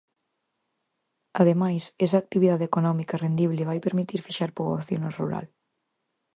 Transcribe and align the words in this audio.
Ademais, 1.41 1.83
esa 2.05 2.17
actividade 2.23 2.67
económica 2.69 3.19
rendible 3.25 3.67
vai 3.69 3.79
permitir 3.87 4.19
fixar 4.27 4.51
poboación 4.57 4.99
no 5.03 5.15
rural. 5.19 5.45